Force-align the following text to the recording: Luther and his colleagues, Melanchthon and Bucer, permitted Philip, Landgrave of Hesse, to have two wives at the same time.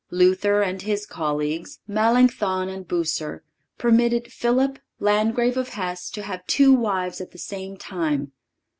Luther 0.09 0.63
and 0.63 0.81
his 0.81 1.05
colleagues, 1.05 1.77
Melanchthon 1.87 2.69
and 2.69 2.87
Bucer, 2.87 3.43
permitted 3.77 4.33
Philip, 4.33 4.79
Landgrave 4.99 5.57
of 5.57 5.69
Hesse, 5.69 6.09
to 6.09 6.23
have 6.23 6.43
two 6.47 6.73
wives 6.73 7.21
at 7.21 7.29
the 7.29 7.37
same 7.37 7.77
time. 7.77 8.31